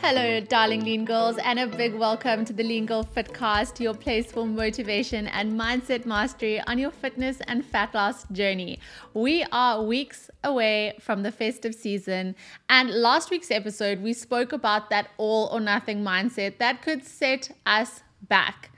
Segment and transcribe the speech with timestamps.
[0.00, 4.30] Hello, darling Lean Girls, and a big welcome to the Lean Girl Fitcast, your place
[4.30, 8.78] for motivation and mindset mastery on your fitness and fat loss journey.
[9.12, 12.36] We are weeks away from the festive season,
[12.68, 17.50] and last week's episode, we spoke about that all or nothing mindset that could set
[17.66, 18.70] us back.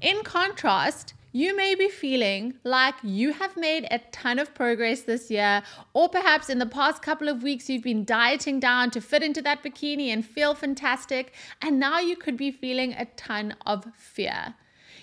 [0.00, 5.30] In contrast, you may be feeling like you have made a ton of progress this
[5.30, 5.62] year,
[5.92, 9.42] or perhaps in the past couple of weeks you've been dieting down to fit into
[9.42, 14.54] that bikini and feel fantastic, and now you could be feeling a ton of fear.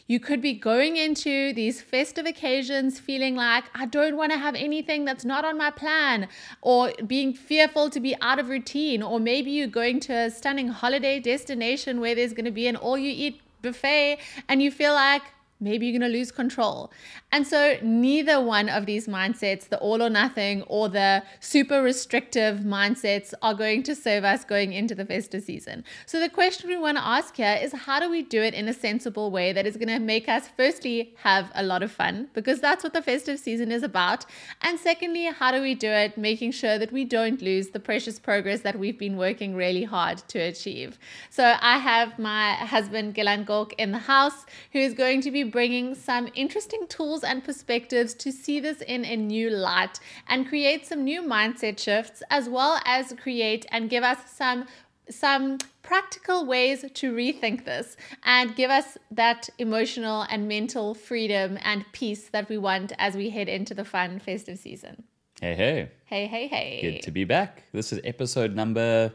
[0.08, 4.56] You could be going into these festive occasions feeling like, I don't want to have
[4.56, 6.28] anything that's not on my plan,
[6.64, 10.70] or being fearful to be out of routine, or maybe you're going to a stunning
[10.70, 14.18] holiday destination where there's going to be an all you eat buffet,
[14.50, 15.22] and you feel like,
[15.64, 16.92] maybe you're going to lose control.
[17.32, 22.60] And so, neither one of these mindsets, the all or nothing or the super restrictive
[22.60, 25.84] mindsets, are going to serve us going into the festive season.
[26.06, 28.68] So, the question we want to ask here is how do we do it in
[28.68, 32.30] a sensible way that is going to make us, firstly, have a lot of fun,
[32.34, 34.26] because that's what the festive season is about.
[34.62, 38.20] And secondly, how do we do it making sure that we don't lose the precious
[38.20, 41.00] progress that we've been working really hard to achieve?
[41.30, 45.44] So, I have my husband, Gilan Gork, in the house who is going to be
[45.54, 50.86] bringing some interesting tools and perspectives to see this in a new light and create
[50.86, 54.66] some new mindset shifts, as well as create and give us some
[55.10, 61.84] some practical ways to rethink this and give us that emotional and mental freedom and
[61.92, 65.04] peace that we want as we head into the fun festive season.
[65.42, 65.92] Hey, hey.
[66.06, 66.80] Hey, hey, hey.
[66.82, 67.64] Good to be back.
[67.74, 69.12] This is episode number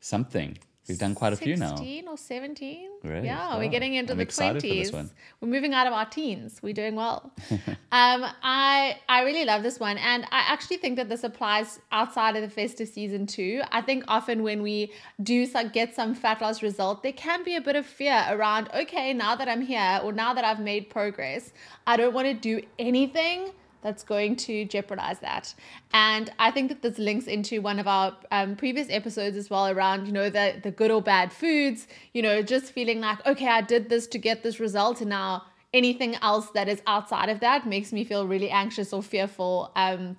[0.00, 0.58] something.
[0.88, 1.76] We've done quite a few now.
[1.76, 2.88] 16 or 17.
[3.02, 3.24] Great.
[3.24, 3.58] Yeah, Wow.
[3.60, 4.92] we're getting into I'm the excited for this 20s.
[4.92, 5.10] one.
[5.40, 6.58] We're moving out of our teens.
[6.60, 7.32] We're doing well.
[7.50, 12.34] um, I I really love this one, and I actually think that this applies outside
[12.34, 13.62] of the festive season too.
[13.70, 17.54] I think often when we do so- get some fat loss result, there can be
[17.54, 18.68] a bit of fear around.
[18.74, 21.52] Okay, now that I'm here, or now that I've made progress,
[21.86, 23.50] I don't want to do anything
[23.82, 25.54] that's going to jeopardize that.
[25.92, 29.68] And I think that this links into one of our um, previous episodes as well
[29.68, 33.48] around, you know, the, the good or bad foods, you know, just feeling like, okay,
[33.48, 35.00] I did this to get this result.
[35.00, 35.44] And now
[35.74, 39.72] anything else that is outside of that makes me feel really anxious or fearful.
[39.74, 40.16] Um,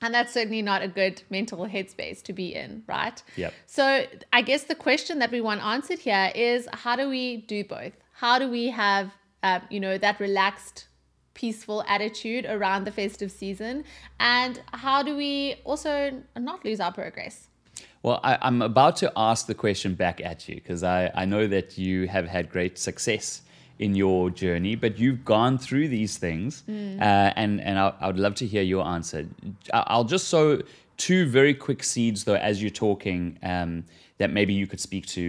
[0.00, 3.22] and that's certainly not a good mental headspace to be in, right?
[3.36, 3.54] Yep.
[3.66, 7.62] So I guess the question that we want answered here is how do we do
[7.62, 7.92] both?
[8.12, 9.12] How do we have,
[9.44, 10.88] um, you know, that relaxed
[11.34, 13.84] peaceful attitude around the festive season
[14.20, 17.48] and how do we also not lose our progress
[18.02, 21.46] Well, I, I'm about to ask the question back at you because I, I know
[21.46, 23.42] that you have had great success
[23.78, 27.00] in your journey, but you've gone through these things, Mm.
[27.00, 29.26] uh, and and I, I would love to hear your answer.
[29.72, 30.60] I'll just sow
[30.96, 33.84] two very quick seeds though as you're talking um,
[34.18, 35.24] that maybe you could speak to,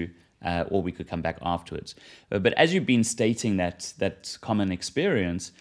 [0.45, 1.95] uh, or we could come back afterwards.
[2.31, 5.51] Uh, but as you've been stating that that common experience,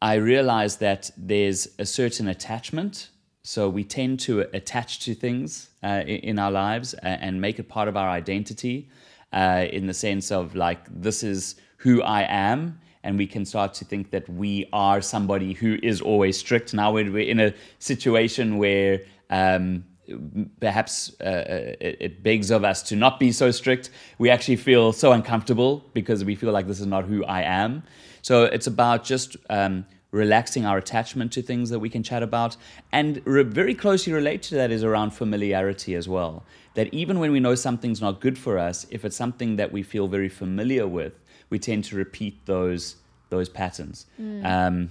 [0.00, 3.10] I realize that there's a certain attachment.
[3.42, 7.68] So we tend to attach to things uh, in our lives uh, and make it
[7.68, 8.88] part of our identity
[9.32, 12.78] uh, in the sense of like, this is who I am.
[13.02, 16.74] And we can start to think that we are somebody who is always strict.
[16.74, 19.84] Now we're in a situation where um,
[20.60, 24.92] perhaps uh, it, it begs of us to not be so strict, we actually feel
[24.92, 27.82] so uncomfortable because we feel like this is not who I am.
[28.28, 32.58] So it's about just um, relaxing our attachment to things that we can chat about.
[32.92, 36.44] And re- very closely related to that is around familiarity as well.
[36.74, 39.82] That even when we know something's not good for us, if it's something that we
[39.82, 41.14] feel very familiar with,
[41.48, 42.96] we tend to repeat those
[43.30, 44.04] those patterns.
[44.44, 44.90] Um,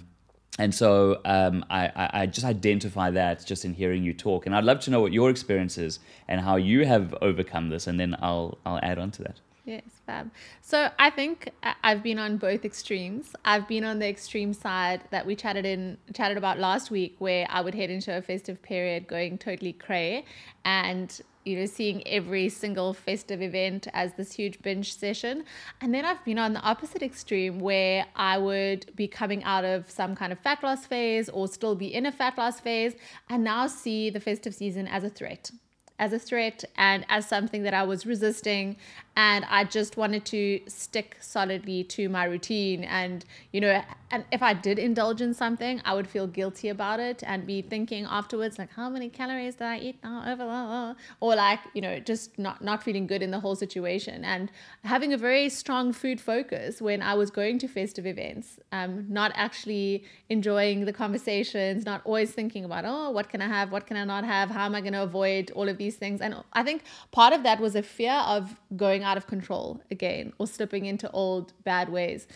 [0.57, 4.47] and so um, I, I, I just identify that just in hearing you talk.
[4.47, 7.85] And I'd love to know what your experience is and how you have overcome this.
[7.85, 9.37] And then I'll, I'll add on to that.
[9.67, 10.31] Yes, fab.
[10.61, 11.51] So I think
[11.83, 13.33] I've been on both extremes.
[13.43, 17.45] I've been on the extreme side that we chatted in chatted about last week, where
[17.49, 20.23] I would head into a festive period going totally cray,
[20.63, 25.43] and you know seeing every single festive event as this huge binge session.
[25.81, 29.91] And then I've been on the opposite extreme where I would be coming out of
[29.91, 32.93] some kind of fat loss phase or still be in a fat loss phase,
[33.29, 35.51] and now see the festive season as a threat
[35.99, 38.77] as a threat and as something that I was resisting
[39.17, 42.83] and I just wanted to stick solidly to my routine.
[42.83, 43.81] And you know,
[44.11, 47.63] and if I did indulge in something, I would feel guilty about it and be
[47.63, 50.23] thinking afterwards, like, how many calories did I eat now?
[50.31, 54.23] Over, or like, you know, just not not feeling good in the whole situation.
[54.23, 54.51] And
[54.83, 59.31] having a very strong food focus when I was going to festive events, um, not
[59.33, 63.97] actually enjoying the conversations, not always thinking about, oh, what can I have, what can
[63.97, 66.21] I not have, how am I going to avoid all of these things.
[66.21, 70.33] And I think part of that was a fear of going out of control again
[70.37, 72.27] or slipping into old bad ways.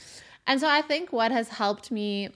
[0.48, 2.30] And so I think what has helped me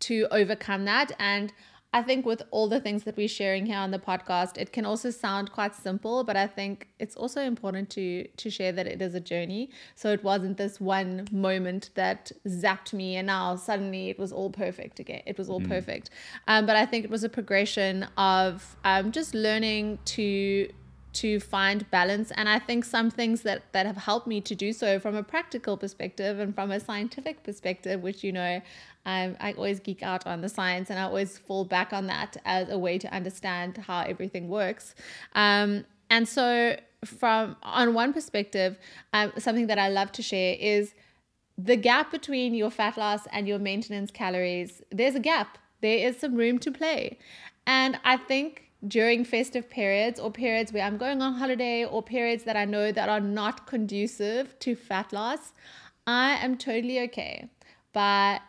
[0.00, 1.52] to overcome that and
[1.94, 4.86] I think with all the things that we're sharing here on the podcast, it can
[4.86, 9.02] also sound quite simple, but I think it's also important to to share that it
[9.02, 9.68] is a journey.
[9.94, 14.48] So it wasn't this one moment that zapped me, and now suddenly it was all
[14.48, 15.22] perfect again.
[15.26, 15.68] It was all mm.
[15.68, 16.08] perfect,
[16.48, 20.72] um, but I think it was a progression of um, just learning to
[21.14, 22.30] to find balance.
[22.32, 25.22] And i think some things that that have helped me to do so from a
[25.22, 28.60] practical perspective and from a scientific perspective which you know
[29.04, 32.68] i always geek out on the science and i always fall back on that as
[32.68, 34.94] a way to understand how everything works.
[35.34, 38.78] Um, and so from on one perspective
[39.12, 40.94] um, something that i love to share is
[41.58, 45.58] the gap between your fat loss and your maintenance calories there's a gap.
[45.80, 47.18] There is some room to play.
[47.66, 52.44] And i think during festive periods or periods where I'm going on holiday or periods
[52.44, 55.52] that I know that are not conducive to fat loss,
[56.06, 57.48] I am totally okay.
[57.92, 58.42] But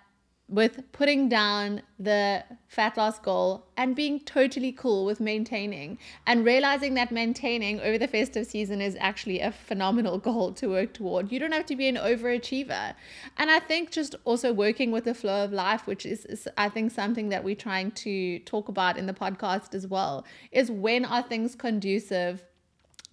[0.54, 5.98] with putting down the fat loss goal and being totally cool with maintaining
[6.28, 10.94] and realizing that maintaining over the festive season is actually a phenomenal goal to work
[10.94, 11.32] toward.
[11.32, 12.94] You don't have to be an overachiever.
[13.38, 16.70] And I think just also working with the flow of life, which is, is I
[16.70, 21.04] think something that we're trying to talk about in the podcast as well, is when
[21.04, 22.44] are things conducive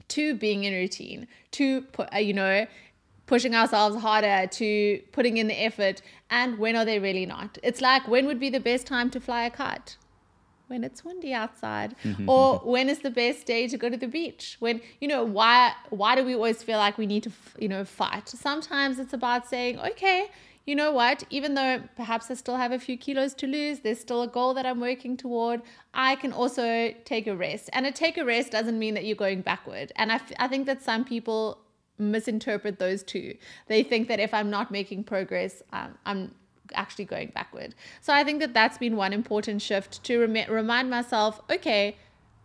[0.08, 2.66] to being in routine, to uh, you know,
[3.30, 7.58] pushing ourselves harder to putting in the effort and when are they really not?
[7.62, 9.96] It's like when would be the best time to fly a kite?
[10.66, 11.94] When it's windy outside.
[12.04, 12.28] Mm-hmm.
[12.28, 14.56] Or when is the best day to go to the beach?
[14.58, 17.32] When you know why why do we always feel like we need to
[17.64, 18.28] you know fight?
[18.28, 20.20] Sometimes it's about saying okay
[20.66, 21.24] you know what?
[21.30, 24.52] Even though perhaps i still have a few kilos to lose there's still a goal
[24.58, 25.58] that i'm working toward
[25.94, 26.66] i can also
[27.12, 27.70] take a rest.
[27.72, 29.88] And a take a rest doesn't mean that you're going backward.
[30.00, 31.58] And I, f- I think that some people
[32.00, 33.36] misinterpret those two.
[33.68, 36.34] They think that if I'm not making progress, um, I'm
[36.74, 37.74] actually going backward.
[38.00, 41.96] So I think that that's been one important shift to rem- remind myself, okay,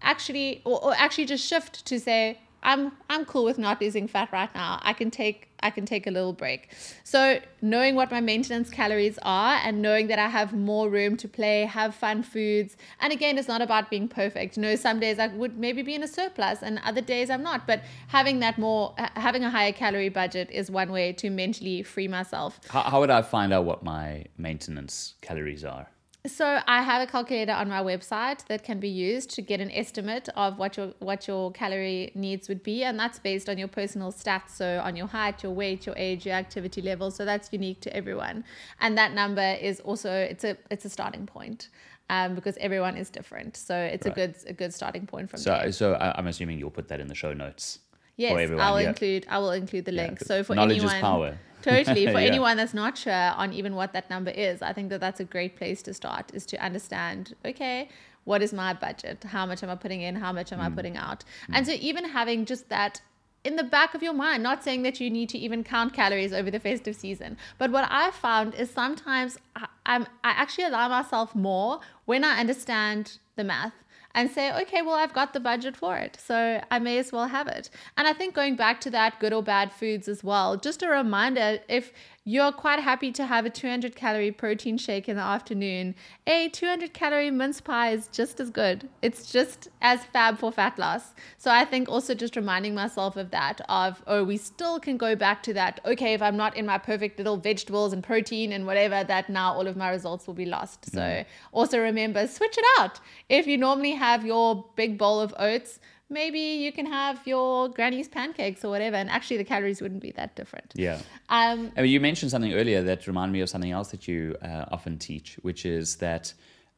[0.01, 4.29] actually, or, or actually just shift to say, I'm I'm cool with not losing fat
[4.33, 4.79] right now.
[4.81, 6.69] I can take I can take a little break.
[7.03, 11.27] So knowing what my maintenance calories are and knowing that I have more room to
[11.27, 12.75] play, have fun foods.
[12.99, 14.57] And again, it's not about being perfect.
[14.57, 17.43] You know, some days I would maybe be in a surplus and other days I'm
[17.43, 17.67] not.
[17.67, 22.07] But having that more having a higher calorie budget is one way to mentally free
[22.07, 22.59] myself.
[22.67, 25.87] How, how would I find out what my maintenance calories are?
[26.27, 29.69] So I have a calculator on my website that can be used to get an
[29.71, 33.67] estimate of what your what your calorie needs would be, and that's based on your
[33.67, 34.49] personal stats.
[34.51, 37.11] So on your height, your weight, your age, your activity level.
[37.11, 38.43] So that's unique to everyone,
[38.79, 41.69] and that number is also it's a it's a starting point.
[42.07, 44.11] Um, because everyone is different, so it's right.
[44.11, 45.71] a good a good starting point from so, there.
[45.71, 47.79] So I'm assuming you'll put that in the show notes.
[48.17, 48.89] Yes, I'll yeah.
[48.89, 50.19] include I will include the link.
[50.21, 51.37] Yeah, so for knowledge anyone, is power.
[51.61, 52.05] totally.
[52.13, 52.27] For yeah.
[52.27, 55.25] anyone that's not sure on even what that number is, I think that that's a
[55.25, 56.31] great place to start.
[56.33, 57.35] Is to understand.
[57.43, 57.89] Okay,
[58.23, 59.23] what is my budget?
[59.23, 60.15] How much am I putting in?
[60.15, 60.65] How much am mm.
[60.65, 61.23] I putting out?
[61.49, 61.57] Mm.
[61.57, 63.01] And so even having just that
[63.43, 66.33] in the back of your mind, not saying that you need to even count calories
[66.33, 67.37] over the festive season.
[67.59, 72.39] But what I found is sometimes I, I'm I actually allow myself more when I
[72.39, 73.73] understand the math
[74.15, 76.17] and say, okay, well, I've got the budget for it.
[76.25, 77.69] So I may as well have it.
[77.97, 80.87] And I think going back to that good or bad foods as well, just a
[80.87, 81.91] reminder if
[82.27, 85.93] you're quite happy to have a 200 calorie protein shake in the afternoon.
[86.25, 88.89] A 200 calorie mince pie is just as good.
[89.03, 91.13] It's just as fab for fat loss.
[91.37, 95.15] So I think also just reminding myself of that of oh we still can go
[95.15, 95.79] back to that.
[95.85, 99.53] Okay, if I'm not in my perfect little vegetables and protein and whatever that now
[99.53, 100.91] all of my results will be lost.
[100.91, 101.25] So mm.
[101.51, 102.99] also remember switch it out.
[103.29, 108.07] If you normally have your big bowl of oats, maybe you can have your granny's
[108.07, 110.73] pancakes or whatever, and actually the calories wouldn't be that different.
[110.75, 110.99] Yeah.
[111.29, 114.35] Um, I mean, you mentioned something earlier that reminded me of something else that you
[114.41, 116.33] uh, often teach, which is that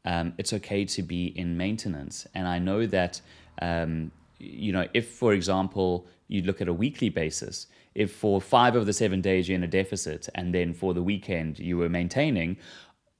[0.05, 2.25] um, it's okay to be in maintenance.
[2.33, 3.21] And I know that,
[3.61, 8.75] um, you know, if, for example, you look at a weekly basis, if for five
[8.75, 11.89] of the seven days you're in a deficit and then for the weekend you were
[11.89, 12.57] maintaining,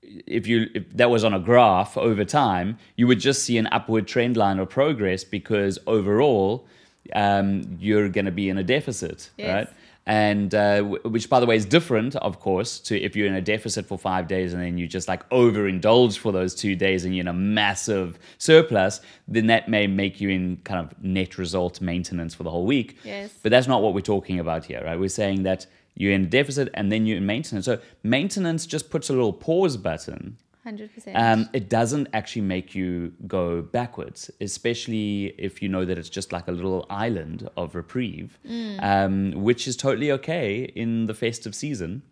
[0.01, 3.67] if you if that was on a graph over time, you would just see an
[3.71, 6.65] upward trend line of progress because overall
[7.13, 9.47] um, you're going to be in a deficit, Yes.
[9.67, 9.75] right?
[10.09, 13.41] And uh, which, by the way, is different, of course, to if you're in a
[13.41, 17.13] deficit for five days and then you just like overindulge for those two days and
[17.13, 21.81] you're in a massive surplus, then that may make you in kind of net result
[21.81, 22.97] maintenance for the whole week.
[23.03, 23.33] Yes.
[23.43, 24.97] But that's not what we're talking about here, right?
[24.97, 25.65] We're saying that
[25.97, 27.65] you're in deficit and then you're in maintenance.
[27.65, 31.15] So maintenance just puts a little pause button 100%.
[31.15, 36.31] um, it doesn't actually make you go backwards, especially if you know that it's just
[36.31, 38.37] like a little island of reprieve,
[38.79, 42.03] um, which is totally okay in the festive season.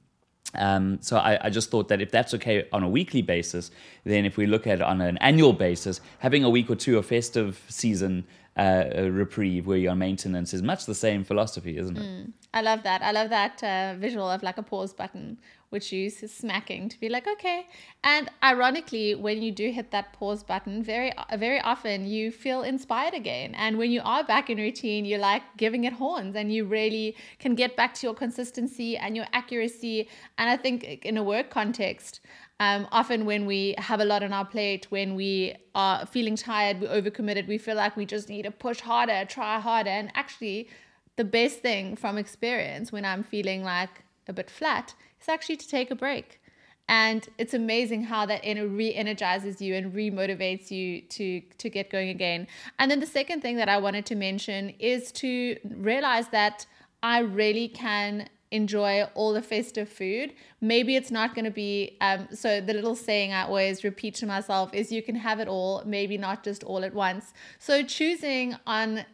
[0.53, 3.71] Um, so I, I just thought that if that's okay on a weekly basis,
[4.05, 6.97] then if we look at it on an annual basis, having a week or two
[6.97, 8.25] of festive season
[8.57, 12.27] uh, a reprieve where you're on maintenance is much the same philosophy, isn't it?
[12.53, 13.01] I love that.
[13.01, 15.37] I love that uh, visual of like a pause button,
[15.75, 17.67] which use smacking to be like, okay.
[18.01, 23.13] And ironically, when you do hit that pause button, very, very often you feel inspired
[23.13, 23.53] again.
[23.55, 27.17] And when you are back in routine, you're like giving it horns and you really
[27.39, 30.07] can get back to your consistency and your accuracy.
[30.37, 32.21] And I think in a work context,
[32.61, 36.79] um, often when we have a lot on our plate, when we are feeling tired,
[36.79, 39.89] we're overcommitted, we feel like we just need to push harder, try harder.
[39.89, 40.69] And actually,
[41.17, 44.93] the best thing from experience when I'm feeling like a bit flat
[45.25, 46.39] is actually to take a break.
[46.87, 52.09] And it's amazing how that re energizes you and remotivates you to, to get going
[52.09, 52.47] again.
[52.77, 56.67] And then the second thing that I wanted to mention is to realize that
[57.01, 60.33] I really can enjoy all the festive food.
[60.61, 64.27] Maybe it's not going to be, um, so the little saying I always repeat to
[64.27, 67.33] myself is you can have it all, maybe not just all at once.
[67.57, 69.05] So choosing on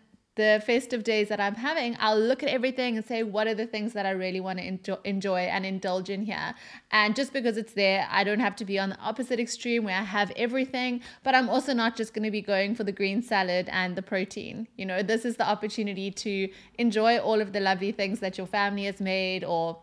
[0.42, 3.68] the festive days that I'm having, I'll look at everything and say, what are the
[3.68, 6.56] things that I really want to enjoy, enjoy and indulge in here?
[6.90, 9.98] And just because it's there, I don't have to be on the opposite extreme where
[9.98, 13.22] I have everything, but I'm also not just going to be going for the green
[13.22, 14.68] salad and the protein.
[14.78, 18.48] You know, this is the opportunity to enjoy all of the lovely things that your
[18.48, 19.78] family has made or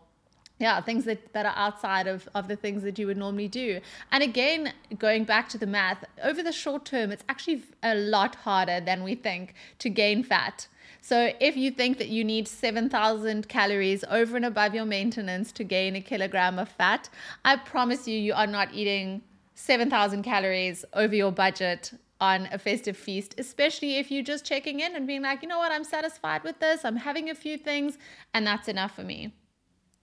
[0.59, 3.79] yeah things that, that are outside of, of the things that you would normally do.
[4.11, 8.35] And again going back to the math over the short term it's actually a lot
[8.35, 10.67] harder than we think to gain fat.
[11.01, 15.63] So if you think that you need 7000 calories over and above your maintenance to
[15.63, 17.09] gain a kilogram of fat
[17.45, 19.21] i promise you you are not eating
[19.59, 24.95] 7000 calories over your budget on a festive feast, especially if you're just checking in
[24.95, 27.97] and being like, you know what, I'm satisfied with this, I'm having a few things,
[28.33, 29.33] and that's enough for me.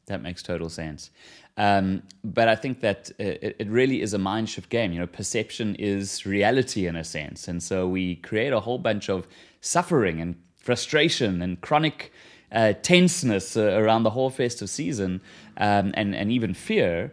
[0.06, 1.10] That makes total sense.
[1.56, 4.92] Um, but I think that it, it really is a mind shift game.
[4.92, 7.48] You know, perception is reality in a sense.
[7.48, 9.26] And so we create a whole bunch of
[9.60, 12.12] suffering and frustration and chronic
[12.52, 15.20] uh, tenseness uh, around the whole festive season
[15.56, 17.12] um, and, and even fear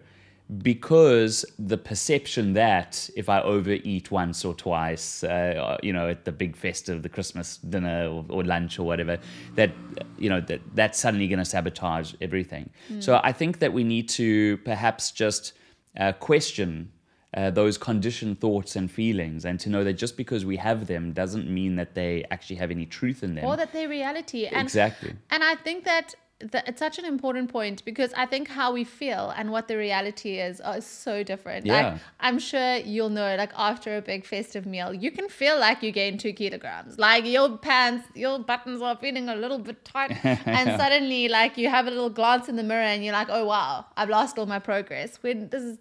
[0.57, 6.31] because the perception that if I overeat once or twice, uh, you know, at the
[6.31, 9.17] big festive, the Christmas dinner or, or lunch or whatever,
[9.55, 9.71] that
[10.17, 12.69] you know that that's suddenly going to sabotage everything.
[12.99, 15.53] So I think that we need to perhaps just
[15.97, 16.91] uh, question.
[17.35, 21.13] Uh, those conditioned thoughts and feelings, and to know that just because we have them
[21.13, 23.43] doesn't mean that they actually have any truth in them.
[23.43, 24.45] or that they're reality.
[24.45, 25.15] And, Exactly.
[25.31, 28.83] And I think that, that it's such an important point because I think how we
[28.83, 31.65] feel and what the reality is are so different.
[31.65, 31.73] Yeah.
[31.93, 35.81] Like I'm sure you'll know, like after a big festive meal, you can feel like
[35.81, 36.99] you gained two kilograms.
[36.99, 41.69] Like your pants, your buttons are feeling a little bit tight, and suddenly, like you
[41.69, 44.45] have a little glance in the mirror and you're like, oh wow, I've lost all
[44.45, 45.17] my progress.
[45.21, 45.77] When this is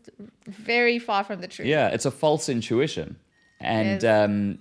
[0.46, 1.66] very far from the truth.
[1.66, 3.16] Yeah, it's a false intuition,
[3.58, 4.04] and Yes.
[4.28, 4.58] um,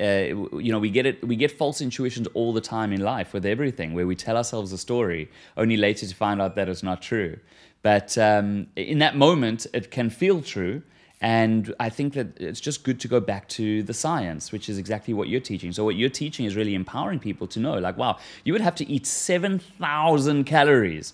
[0.00, 1.26] uh, you know we get it.
[1.26, 4.72] We get false intuitions all the time in life with everything, where we tell ourselves
[4.72, 7.38] a story only later to find out that it's not true.
[7.82, 10.82] But um, in that moment, it can feel true.
[11.22, 14.78] And I think that it's just good to go back to the science, which is
[14.78, 15.70] exactly what you're teaching.
[15.70, 18.74] So, what you're teaching is really empowering people to know, like, wow, you would have
[18.76, 21.12] to eat 7,000 calories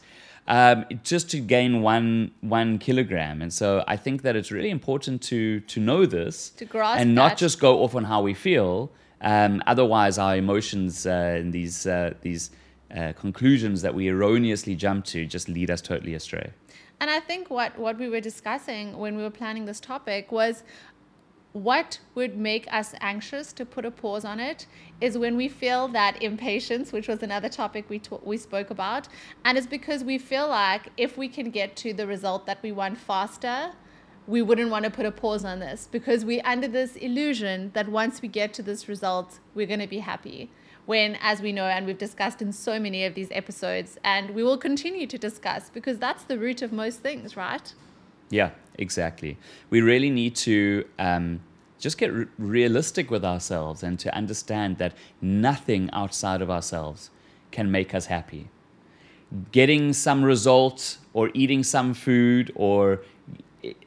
[0.49, 3.43] um, just to gain one one kilogram.
[3.43, 7.15] And so I think that it's really important to to know this To grasp and
[7.15, 7.39] not that.
[7.39, 8.91] just go off on how we feel.
[9.21, 12.51] Um, otherwise, our emotions uh, and these uh, these
[12.97, 16.51] uh, conclusions that we erroneously jump to just lead us totally astray.
[17.01, 20.63] And I think what, what we were discussing when we were planning this topic was
[21.57, 24.67] what would make us anxious to put a pause on it
[25.01, 29.09] is when we feel that impatience, which was another topic we we spoke about,
[29.43, 32.73] and it's because we feel like if we can get to the result that we
[32.73, 33.73] want faster,
[34.27, 37.89] we wouldn't want to put a pause on this because we're under this illusion that
[37.89, 40.51] once we get to this result, we're going to be happy.
[40.85, 44.43] When, as we know, and we've discussed in so many of these episodes, and we
[44.43, 47.73] will continue to discuss because that's the root of most things, right?
[48.31, 49.37] Yeah, exactly.
[49.71, 51.41] We really need to um,
[51.79, 57.11] just get r- realistic with ourselves and to understand that nothing outside of ourselves
[57.51, 58.49] can make us happy.
[59.53, 63.01] Getting some result or eating some food or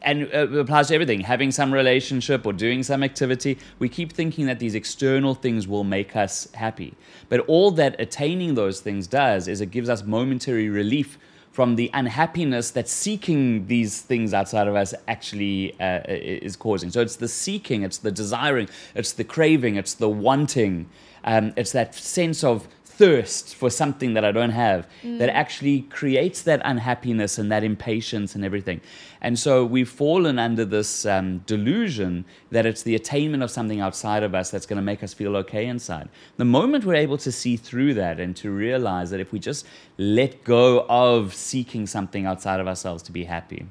[0.01, 4.45] and it applies to everything having some relationship or doing some activity we keep thinking
[4.45, 6.93] that these external things will make us happy
[7.29, 11.17] but all that attaining those things does is it gives us momentary relief
[11.59, 16.89] from the unhappiness that seeking these things outside of us actually uh, is causing.
[16.89, 20.89] So it's the seeking, it's the desiring, it's the craving, it's the wanting,
[21.25, 25.19] um, it's that sense of thirst for something that I don't have mm.
[25.19, 28.81] that actually creates that unhappiness and that impatience and everything.
[29.21, 34.21] And so we've fallen under this um, delusion that it's the attainment of something outside
[34.21, 36.09] of us that's going to make us feel okay inside.
[36.35, 39.65] The moment we're able to see through that and to realize that if we just
[39.97, 43.65] let go of seeking something outside of ourselves to be happy,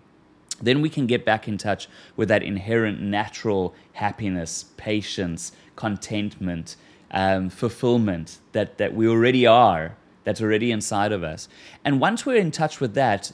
[0.63, 6.77] then we can get back in touch with that inherent natural happiness, patience, contentment,
[7.11, 11.49] um, fulfillment that, that we already are, that's already inside of us.
[11.85, 13.33] And once we're in touch with that,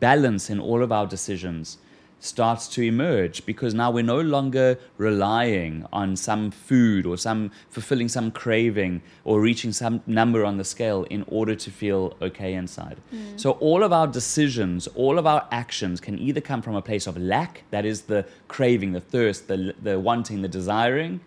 [0.00, 1.78] balance in all of our decisions
[2.22, 8.08] starts to emerge because now we're no longer relying on some food or some fulfilling
[8.08, 12.96] some craving or reaching some number on the scale in order to feel okay inside.
[13.12, 13.40] Mm.
[13.40, 17.08] So all of our decisions, all of our actions can either come from a place
[17.08, 21.20] of lack, that is the craving, the thirst, the, the wanting, the desiring,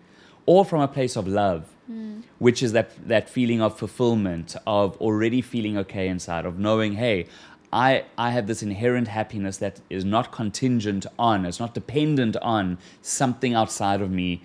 [0.46, 2.22] or from a place of love mm.
[2.38, 7.26] which is that that feeling of fulfillment, of already feeling okay inside, of knowing, hey,
[7.72, 12.78] I, I have this inherent happiness that is not contingent on, it's not dependent on
[13.02, 14.42] something outside of me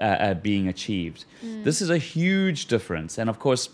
[0.00, 1.24] uh, uh, being achieved.
[1.44, 1.64] Mm.
[1.64, 3.18] This is a huge difference.
[3.18, 3.70] And of course,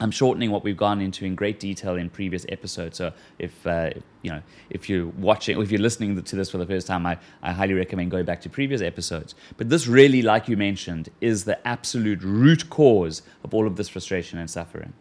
[0.00, 2.98] I'm shortening what we've gone into in great detail in previous episodes.
[2.98, 3.90] So if uh,
[4.22, 7.04] you know if you're watching or if you're listening to this for the first time,
[7.06, 9.34] I, I highly recommend going back to previous episodes.
[9.56, 13.88] But this really, like you mentioned, is the absolute root cause of all of this
[13.88, 14.92] frustration and suffering.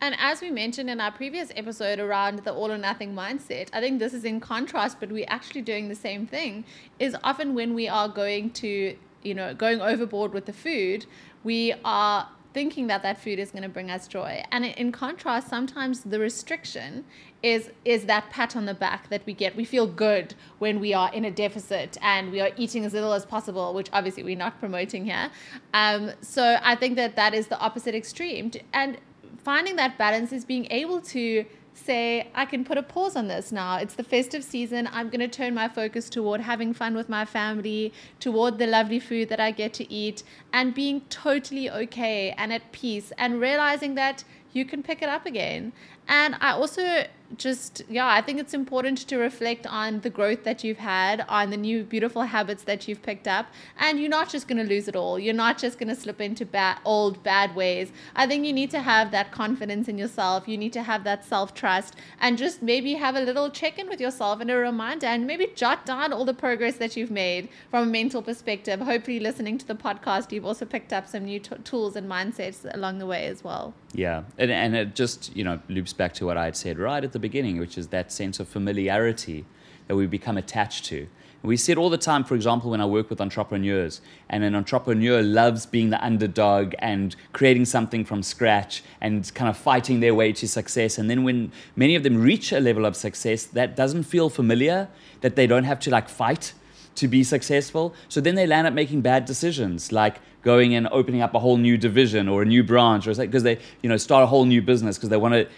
[0.00, 3.80] And as we mentioned in our previous episode around the all or nothing mindset, I
[3.80, 6.64] think this is in contrast, but we're actually doing the same thing.
[6.98, 11.06] Is often when we are going to, you know, going overboard with the food,
[11.42, 14.42] we are thinking that that food is going to bring us joy.
[14.52, 17.04] And in contrast, sometimes the restriction
[17.42, 19.54] is is that pat on the back that we get.
[19.54, 23.12] We feel good when we are in a deficit and we are eating as little
[23.12, 25.30] as possible, which obviously we're not promoting here.
[25.74, 28.52] Um, so I think that that is the opposite extreme.
[28.72, 28.96] And
[29.42, 33.52] finding that balance is being able to say, I can put a pause on this
[33.52, 33.76] now.
[33.76, 34.88] It's the festive season.
[34.92, 39.00] I'm going to turn my focus toward having fun with my family, toward the lovely
[39.00, 43.94] food that I get to eat, and being totally okay and at peace, and realizing
[43.96, 45.72] that you can pick it up again.
[46.08, 47.06] And I also
[47.38, 51.50] just, yeah, I think it's important to reflect on the growth that you've had, on
[51.50, 53.46] the new beautiful habits that you've picked up.
[53.78, 55.18] And you're not just going to lose it all.
[55.18, 57.92] You're not just going to slip into bad, old, bad ways.
[58.14, 60.48] I think you need to have that confidence in yourself.
[60.48, 63.88] You need to have that self trust and just maybe have a little check in
[63.88, 67.48] with yourself and a reminder and maybe jot down all the progress that you've made
[67.70, 68.80] from a mental perspective.
[68.80, 72.72] Hopefully, listening to the podcast, you've also picked up some new t- tools and mindsets
[72.74, 73.74] along the way as well.
[73.92, 74.24] Yeah.
[74.38, 77.12] And, and it just, you know, loops back to what I had said right at
[77.12, 79.44] the beginning, which is that sense of familiarity
[79.88, 81.06] that we become attached to.
[81.42, 84.54] We see it all the time, for example, when I work with entrepreneurs, and an
[84.54, 90.14] entrepreneur loves being the underdog and creating something from scratch and kind of fighting their
[90.14, 90.96] way to success.
[90.96, 94.88] And then when many of them reach a level of success that doesn't feel familiar,
[95.20, 96.54] that they don't have to like fight
[96.94, 97.94] to be successful.
[98.08, 101.56] So then they land up making bad decisions, like going and opening up a whole
[101.56, 104.62] new division or a new branch, or because they, you know, start a whole new
[104.62, 105.48] business because they want to.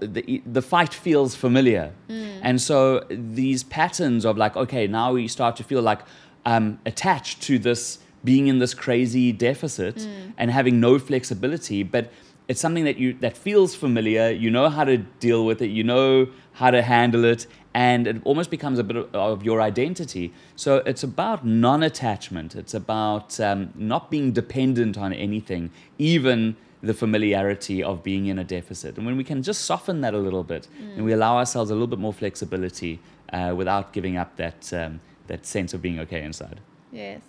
[0.00, 2.38] The, the fight feels familiar, mm.
[2.42, 6.00] and so these patterns of like, okay, now we start to feel like
[6.46, 10.32] um, attached to this being in this crazy deficit mm.
[10.38, 12.12] and having no flexibility, but
[12.48, 15.84] it's something that you that feels familiar you know how to deal with it you
[15.84, 20.78] know how to handle it and it almost becomes a bit of your identity so
[20.84, 28.02] it's about non-attachment it's about um, not being dependent on anything even the familiarity of
[28.02, 30.96] being in a deficit and when we can just soften that a little bit mm.
[30.96, 32.98] and we allow ourselves a little bit more flexibility
[33.32, 37.22] uh, without giving up that um, that sense of being okay inside yes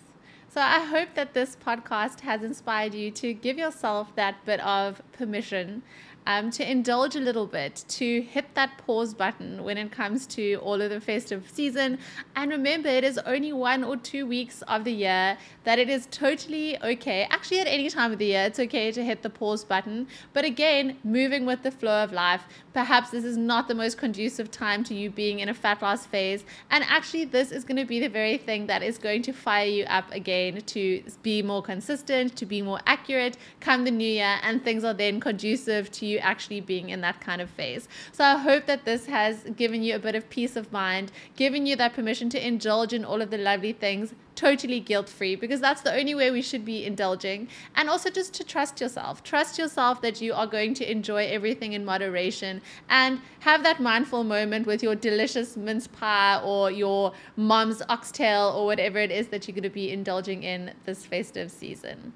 [0.54, 5.02] so I hope that this podcast has inspired you to give yourself that bit of
[5.12, 5.82] permission
[6.26, 10.56] um, to indulge a little bit, to hit that pause button when it comes to
[10.56, 11.98] all of the festive season.
[12.36, 16.06] And remember, it is only one or two weeks of the year that it is
[16.10, 17.26] totally okay.
[17.30, 20.06] Actually, at any time of the year, it's okay to hit the pause button.
[20.32, 24.50] But again, moving with the flow of life, perhaps this is not the most conducive
[24.50, 26.44] time to you being in a fat loss phase.
[26.70, 29.66] And actually, this is going to be the very thing that is going to fire
[29.66, 34.38] you up again to be more consistent, to be more accurate come the new year,
[34.42, 37.88] and things are then conducive to you actually being in that kind of phase.
[38.12, 41.66] So I hope that this has given you a bit of peace of mind, given
[41.66, 45.60] you that permission to indulge in all of the lovely things totally guilt free because
[45.60, 47.48] that's the only way we should be indulging.
[47.76, 49.22] And also just to trust yourself.
[49.22, 54.24] Trust yourself that you are going to enjoy everything in moderation and have that mindful
[54.24, 59.46] moment with your delicious mince pie or your mom's oxtail or whatever it is that
[59.46, 62.12] you're going to be indulging in this festive season.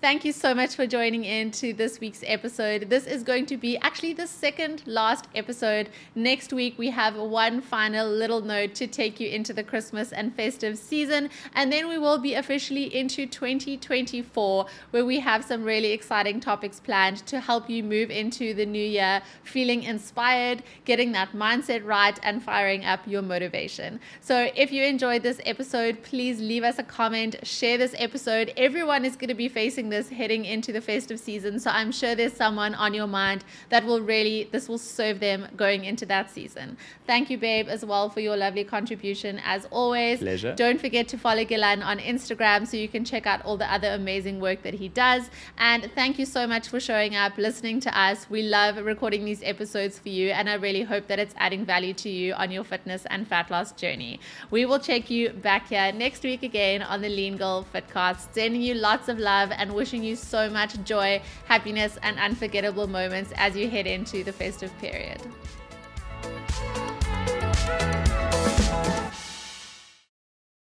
[0.00, 2.88] Thank you so much for joining in to this week's episode.
[2.88, 5.90] This is going to be actually the second last episode.
[6.14, 10.34] Next week, we have one final little note to take you into the Christmas and
[10.34, 11.28] festive season.
[11.54, 16.80] And then we will be officially into 2024, where we have some really exciting topics
[16.80, 22.18] planned to help you move into the new year feeling inspired, getting that mindset right,
[22.22, 24.00] and firing up your motivation.
[24.22, 28.50] So if you enjoyed this episode, please leave us a comment, share this episode.
[28.56, 31.60] Everyone is going to be facing this heading into the festive season.
[31.60, 35.48] So I'm sure there's someone on your mind that will really, this will serve them
[35.56, 36.76] going into that season.
[37.06, 40.20] Thank you, babe, as well for your lovely contribution as always.
[40.20, 40.54] Pleasure.
[40.54, 43.88] Don't forget to follow Gilan on Instagram so you can check out all the other
[43.88, 45.30] amazing work that he does.
[45.58, 48.30] And thank you so much for showing up, listening to us.
[48.30, 51.94] We love recording these episodes for you, and I really hope that it's adding value
[51.94, 54.20] to you on your fitness and fat loss journey.
[54.50, 58.62] We will check you back here next week again on the Lean Girl Fitcast, sending
[58.62, 63.56] you lots of love and wishing you so much joy, happiness, and unforgettable moments as
[63.56, 65.18] you head into the festive period.